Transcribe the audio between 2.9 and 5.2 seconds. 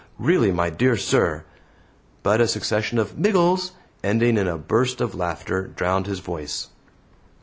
of "Miggles," ending in a burst of